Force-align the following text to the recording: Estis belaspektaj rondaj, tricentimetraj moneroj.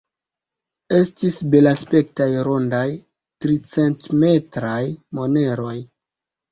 Estis 0.99 1.37
belaspektaj 1.51 2.27
rondaj, 2.49 2.83
tricentimetraj 3.47 4.85
moneroj. 5.21 5.81